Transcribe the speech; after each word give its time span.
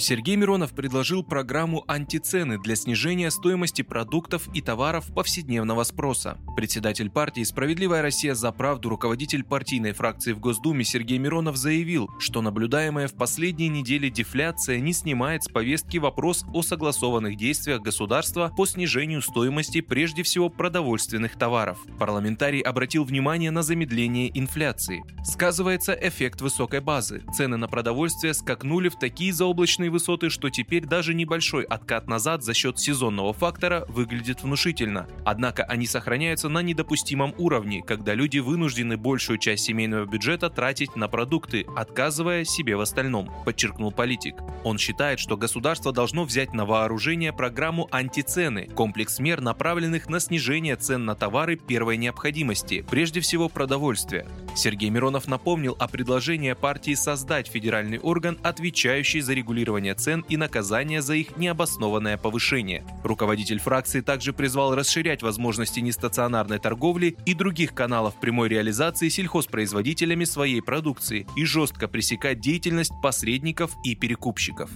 Сергей 0.00 0.36
Миронов 0.36 0.72
предложил 0.72 1.22
программу 1.22 1.84
антицены 1.86 2.58
для 2.58 2.74
снижения 2.74 3.30
стоимости 3.30 3.82
продуктов 3.82 4.48
и 4.54 4.62
товаров 4.62 5.12
повседневного 5.14 5.84
спроса. 5.84 6.38
Председатель 6.56 7.10
партии 7.10 7.44
«Справедливая 7.44 8.00
Россия 8.00 8.34
за 8.34 8.50
правду», 8.50 8.88
руководитель 8.88 9.44
партийной 9.44 9.92
фракции 9.92 10.32
в 10.32 10.40
Госдуме 10.40 10.84
Сергей 10.84 11.18
Миронов 11.18 11.56
заявил, 11.56 12.08
что 12.18 12.40
наблюдаемая 12.40 13.08
в 13.08 13.14
последние 13.14 13.68
недели 13.68 14.08
дефляция 14.08 14.80
не 14.80 14.94
снимает 14.94 15.44
с 15.44 15.48
повестки 15.48 15.98
вопрос 15.98 16.44
о 16.54 16.62
согласованных 16.62 17.36
действиях 17.36 17.82
государства 17.82 18.52
по 18.56 18.64
снижению 18.64 19.20
стоимости 19.20 19.82
прежде 19.82 20.22
всего 20.22 20.48
продовольственных 20.48 21.36
товаров. 21.36 21.78
Парламентарий 21.98 22.60
обратил 22.60 23.04
внимание 23.04 23.50
на 23.50 23.62
замедление 23.62 24.30
инфляции. 24.38 25.02
Сказывается 25.24 25.92
эффект 25.92 26.40
высокой 26.40 26.80
базы. 26.80 27.22
Цены 27.34 27.58
на 27.58 27.68
продовольствие 27.68 28.32
скакнули 28.32 28.88
в 28.88 28.98
такие 28.98 29.32
заоблачные 29.34 29.89
высоты, 29.90 30.30
что 30.30 30.48
теперь 30.50 30.86
даже 30.86 31.12
небольшой 31.14 31.64
откат 31.64 32.08
назад 32.08 32.42
за 32.42 32.54
счет 32.54 32.78
сезонного 32.78 33.32
фактора 33.32 33.84
выглядит 33.88 34.42
внушительно. 34.42 35.06
Однако 35.24 35.64
они 35.64 35.86
сохраняются 35.86 36.48
на 36.48 36.60
недопустимом 36.60 37.34
уровне, 37.36 37.82
когда 37.82 38.14
люди 38.14 38.38
вынуждены 38.38 38.96
большую 38.96 39.38
часть 39.38 39.64
семейного 39.64 40.06
бюджета 40.06 40.48
тратить 40.50 40.96
на 40.96 41.08
продукты, 41.08 41.66
отказывая 41.76 42.44
себе 42.44 42.76
в 42.76 42.80
остальном, 42.80 43.30
подчеркнул 43.44 43.92
политик. 43.92 44.36
Он 44.64 44.78
считает, 44.78 45.18
что 45.18 45.36
государство 45.36 45.92
должно 45.92 46.24
взять 46.24 46.52
на 46.52 46.64
вооружение 46.64 47.32
программу 47.32 47.88
антицены, 47.90 48.68
комплекс 48.68 49.18
мер, 49.18 49.40
направленных 49.40 50.08
на 50.08 50.20
снижение 50.20 50.76
цен 50.76 51.04
на 51.04 51.14
товары 51.14 51.56
первой 51.56 51.96
необходимости, 51.96 52.84
прежде 52.88 53.20
всего 53.20 53.48
продовольствие. 53.48 54.26
Сергей 54.54 54.90
Миронов 54.90 55.28
напомнил 55.28 55.76
о 55.78 55.88
предложении 55.88 56.52
партии 56.52 56.94
создать 56.94 57.48
федеральный 57.48 57.98
орган, 57.98 58.38
отвечающий 58.42 59.20
за 59.20 59.32
регулирование 59.32 59.79
регулирования 59.80 59.94
цен 59.94 60.24
и 60.28 60.36
наказания 60.36 61.02
за 61.02 61.14
их 61.14 61.36
необоснованное 61.36 62.16
повышение. 62.16 62.84
Руководитель 63.02 63.58
фракции 63.58 64.00
также 64.00 64.32
призвал 64.32 64.74
расширять 64.74 65.22
возможности 65.22 65.80
нестационарной 65.80 66.58
торговли 66.58 67.16
и 67.26 67.34
других 67.34 67.74
каналов 67.74 68.14
прямой 68.20 68.48
реализации 68.48 69.08
сельхозпроизводителями 69.08 70.24
своей 70.24 70.62
продукции 70.62 71.26
и 71.36 71.44
жестко 71.44 71.88
пресекать 71.88 72.40
деятельность 72.40 72.92
посредников 73.02 73.72
и 73.84 73.94
перекупщиков. 73.94 74.70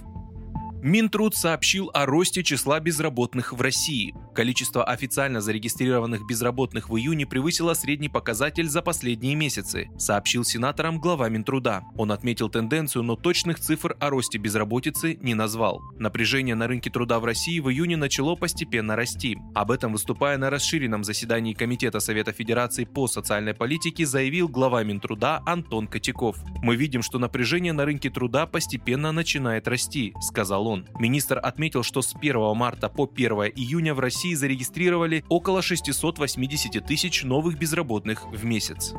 Минтруд 0.85 1.35
сообщил 1.35 1.89
о 1.95 2.05
росте 2.05 2.43
числа 2.43 2.79
безработных 2.79 3.53
в 3.53 3.59
России. 3.59 4.13
Количество 4.35 4.83
официально 4.83 5.41
зарегистрированных 5.41 6.27
безработных 6.27 6.89
в 6.91 6.95
июне 6.95 7.25
превысило 7.25 7.73
средний 7.73 8.07
показатель 8.07 8.69
за 8.69 8.83
последние 8.83 9.33
месяцы, 9.33 9.89
сообщил 9.97 10.43
сенаторам 10.43 10.99
глава 10.99 11.27
Минтруда. 11.27 11.81
Он 11.97 12.11
отметил 12.11 12.49
тенденцию, 12.49 13.01
но 13.01 13.15
точных 13.15 13.59
цифр 13.59 13.97
о 13.99 14.11
росте 14.11 14.37
безработицы 14.37 15.17
не 15.23 15.33
назвал. 15.33 15.81
Напряжение 15.97 16.53
на 16.53 16.67
рынке 16.67 16.91
труда 16.91 17.19
в 17.19 17.25
России 17.25 17.59
в 17.59 17.71
июне 17.71 17.97
начало 17.97 18.35
постепенно 18.35 18.95
расти. 18.95 19.39
Об 19.55 19.71
этом, 19.71 19.91
выступая 19.91 20.37
на 20.37 20.51
расширенном 20.51 21.03
заседании 21.03 21.55
Комитета 21.55 21.99
Совета 21.99 22.31
Федерации 22.31 22.83
по 22.83 23.07
социальной 23.07 23.55
политике, 23.55 24.05
заявил 24.05 24.47
глава 24.49 24.83
Минтруда 24.83 25.41
Антон 25.47 25.87
Котяков. 25.87 26.37
«Мы 26.61 26.75
видим, 26.75 27.01
что 27.01 27.17
напряжение 27.17 27.73
на 27.73 27.85
рынке 27.85 28.11
труда 28.11 28.45
постепенно 28.45 29.11
начинает 29.11 29.67
расти»,— 29.67 30.13
сказал 30.21 30.67
он 30.67 30.74
он. 30.75 30.87
Министр 30.99 31.39
отметил, 31.41 31.83
что 31.83 32.01
с 32.01 32.13
1 32.15 32.55
марта 32.55 32.89
по 32.89 33.09
1 33.11 33.31
июня 33.55 33.93
в 33.93 33.99
России 33.99 34.33
зарегистрировали 34.33 35.23
около 35.29 35.61
680 35.61 36.85
тысяч 36.85 37.23
новых 37.23 37.57
безработных 37.57 38.25
в 38.27 38.45
месяц. 38.45 38.93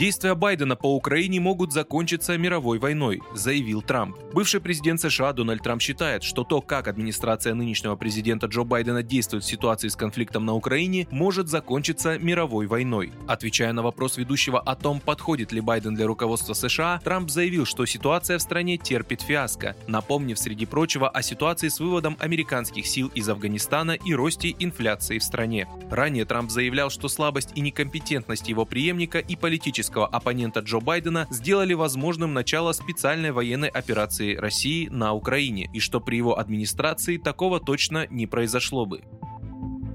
Действия 0.00 0.34
Байдена 0.34 0.76
по 0.76 0.96
Украине 0.96 1.40
могут 1.40 1.74
закончиться 1.74 2.38
мировой 2.38 2.78
войной, 2.78 3.20
заявил 3.34 3.82
Трамп. 3.82 4.16
Бывший 4.32 4.58
президент 4.58 4.98
США 4.98 5.34
Дональд 5.34 5.62
Трамп 5.62 5.82
считает, 5.82 6.22
что 6.22 6.42
то, 6.42 6.62
как 6.62 6.88
администрация 6.88 7.52
нынешнего 7.52 7.96
президента 7.96 8.46
Джо 8.46 8.64
Байдена 8.64 9.02
действует 9.02 9.44
в 9.44 9.46
ситуации 9.46 9.88
с 9.88 9.96
конфликтом 9.96 10.46
на 10.46 10.54
Украине, 10.54 11.06
может 11.10 11.50
закончиться 11.50 12.18
мировой 12.18 12.66
войной. 12.66 13.12
Отвечая 13.28 13.74
на 13.74 13.82
вопрос 13.82 14.16
ведущего 14.16 14.58
о 14.58 14.74
том, 14.74 15.00
подходит 15.00 15.52
ли 15.52 15.60
Байден 15.60 15.94
для 15.94 16.06
руководства 16.06 16.54
США, 16.54 17.02
Трамп 17.04 17.28
заявил, 17.28 17.66
что 17.66 17.84
ситуация 17.84 18.38
в 18.38 18.42
стране 18.42 18.78
терпит 18.78 19.20
фиаско, 19.20 19.76
напомнив, 19.86 20.38
среди 20.38 20.64
прочего, 20.64 21.10
о 21.10 21.20
ситуации 21.20 21.68
с 21.68 21.78
выводом 21.78 22.16
американских 22.20 22.86
сил 22.86 23.12
из 23.14 23.28
Афганистана 23.28 23.98
и 24.02 24.14
росте 24.14 24.56
инфляции 24.58 25.18
в 25.18 25.24
стране. 25.24 25.68
Ранее 25.90 26.24
Трамп 26.24 26.50
заявлял, 26.50 26.88
что 26.88 27.08
слабость 27.08 27.50
и 27.54 27.60
некомпетентность 27.60 28.48
его 28.48 28.64
преемника 28.64 29.18
и 29.18 29.36
политическая 29.36 29.89
политического 29.90 30.06
оппонента 30.06 30.60
Джо 30.60 30.80
Байдена 30.80 31.26
сделали 31.30 31.74
возможным 31.74 32.32
начало 32.34 32.72
специальной 32.72 33.32
военной 33.32 33.68
операции 33.68 34.36
России 34.36 34.88
на 34.88 35.12
Украине, 35.12 35.68
и 35.72 35.80
что 35.80 36.00
при 36.00 36.16
его 36.16 36.38
администрации 36.38 37.18
такого 37.18 37.60
точно 37.60 38.06
не 38.10 38.26
произошло 38.26 38.86
бы. 38.86 39.02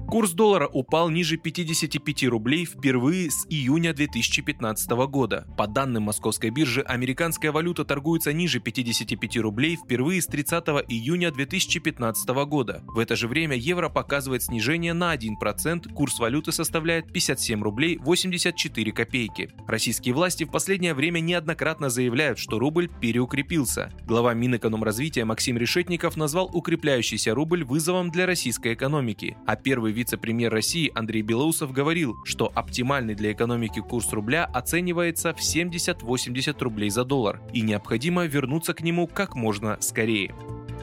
Курс 0.08 0.30
доллара 0.32 0.68
упал 0.68 1.10
ниже 1.10 1.36
55 1.36 2.24
рублей 2.28 2.64
впервые 2.64 3.28
с 3.28 3.44
июня 3.50 3.92
2015 3.92 4.88
года. 5.08 5.48
По 5.58 5.66
данным 5.66 6.04
московской 6.04 6.50
биржи, 6.50 6.80
американская 6.80 7.50
валюта 7.50 7.84
торгуется 7.84 8.32
ниже 8.32 8.60
55 8.60 9.38
рублей 9.38 9.76
впервые 9.76 10.22
с 10.22 10.26
30 10.26 10.64
июня 10.88 11.32
2015 11.32 12.28
года. 12.46 12.82
В 12.86 13.00
это 13.00 13.16
же 13.16 13.26
время 13.26 13.56
евро 13.56 13.88
показывает 13.88 14.44
снижение 14.44 14.92
на 14.92 15.12
1%, 15.12 15.92
курс 15.92 16.20
валюты 16.20 16.52
составляет 16.52 17.12
57 17.12 17.60
рублей 17.60 17.98
84 17.98 18.92
копейки. 18.92 19.50
Российские 19.66 20.14
власти 20.14 20.44
в 20.44 20.52
последнее 20.52 20.94
время 20.94 21.18
неоднократно 21.18 21.90
заявляют, 21.90 22.38
что 22.38 22.60
рубль 22.60 22.88
переукрепился. 23.00 23.92
Глава 24.04 24.34
Минэкономразвития 24.34 25.24
Максим 25.24 25.58
Решетников 25.58 26.16
назвал 26.16 26.48
укрепляющийся 26.52 27.34
рубль 27.34 27.64
вызовом 27.64 28.12
для 28.12 28.26
российской 28.26 28.74
экономики, 28.74 29.36
а 29.46 29.56
первый 29.56 29.95
вице-премьер 29.96 30.52
России 30.52 30.92
Андрей 30.94 31.22
Белоусов 31.22 31.72
говорил, 31.72 32.18
что 32.24 32.52
оптимальный 32.54 33.14
для 33.14 33.32
экономики 33.32 33.80
курс 33.80 34.12
рубля 34.12 34.44
оценивается 34.44 35.32
в 35.32 35.40
70-80 35.40 36.62
рублей 36.62 36.90
за 36.90 37.04
доллар, 37.04 37.40
и 37.52 37.62
необходимо 37.62 38.26
вернуться 38.26 38.74
к 38.74 38.82
нему 38.82 39.06
как 39.06 39.34
можно 39.34 39.78
скорее. 39.80 40.34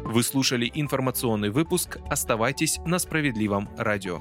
Вы 0.04 0.24
слушали 0.24 0.70
информационный 0.74 1.50
выпуск. 1.50 2.00
Оставайтесь 2.10 2.80
на 2.86 3.00
справедливом 3.00 3.70
радио. 3.78 4.20